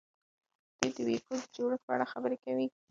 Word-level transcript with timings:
دوی 0.79 0.91
د 0.97 0.99
وییکو 1.07 1.33
د 1.41 1.43
جوړښت 1.55 1.83
په 1.85 1.91
اړه 1.95 2.05
خبرې 2.13 2.37
کوي. 2.43 2.67